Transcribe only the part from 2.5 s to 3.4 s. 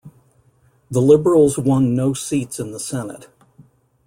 in the senate.